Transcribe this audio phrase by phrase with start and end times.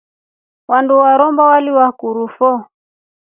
[0.69, 2.49] Wandu va Rombo waliwakurufo.